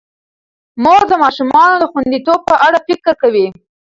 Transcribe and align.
مور 0.83 1.01
د 1.09 1.13
ماشومانو 1.23 1.75
د 1.79 1.83
خوندیتوب 1.91 2.39
په 2.49 2.55
اړه 2.65 2.79
فکر 2.87 3.11
کوي. 3.21 3.47